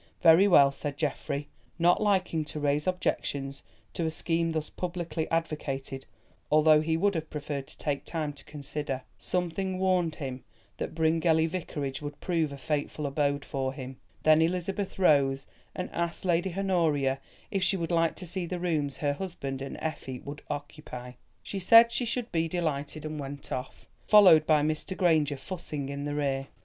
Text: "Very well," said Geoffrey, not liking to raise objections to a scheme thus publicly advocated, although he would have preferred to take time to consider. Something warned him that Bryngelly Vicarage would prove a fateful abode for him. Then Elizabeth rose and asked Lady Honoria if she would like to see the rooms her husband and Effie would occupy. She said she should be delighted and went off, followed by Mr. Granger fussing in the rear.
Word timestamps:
"Very 0.23 0.47
well," 0.47 0.71
said 0.71 0.97
Geoffrey, 0.97 1.47
not 1.77 2.01
liking 2.01 2.43
to 2.45 2.59
raise 2.59 2.87
objections 2.87 3.61
to 3.93 4.03
a 4.03 4.09
scheme 4.09 4.51
thus 4.51 4.67
publicly 4.67 5.29
advocated, 5.29 6.07
although 6.51 6.81
he 6.81 6.97
would 6.97 7.13
have 7.13 7.29
preferred 7.29 7.67
to 7.67 7.77
take 7.77 8.03
time 8.03 8.33
to 8.33 8.43
consider. 8.45 9.03
Something 9.19 9.77
warned 9.77 10.15
him 10.15 10.43
that 10.77 10.95
Bryngelly 10.95 11.45
Vicarage 11.45 12.01
would 12.01 12.19
prove 12.19 12.51
a 12.51 12.57
fateful 12.57 13.05
abode 13.05 13.45
for 13.45 13.73
him. 13.73 13.97
Then 14.23 14.41
Elizabeth 14.41 14.97
rose 14.97 15.45
and 15.75 15.87
asked 15.91 16.25
Lady 16.25 16.55
Honoria 16.57 17.19
if 17.51 17.61
she 17.61 17.77
would 17.77 17.91
like 17.91 18.15
to 18.15 18.25
see 18.25 18.47
the 18.47 18.59
rooms 18.59 18.97
her 18.97 19.13
husband 19.13 19.61
and 19.61 19.77
Effie 19.79 20.17
would 20.17 20.41
occupy. 20.49 21.11
She 21.43 21.59
said 21.59 21.91
she 21.91 22.05
should 22.05 22.31
be 22.31 22.47
delighted 22.47 23.05
and 23.05 23.19
went 23.19 23.51
off, 23.51 23.85
followed 24.07 24.47
by 24.47 24.63
Mr. 24.63 24.97
Granger 24.97 25.37
fussing 25.37 25.89
in 25.89 26.05
the 26.05 26.15
rear. 26.15 26.47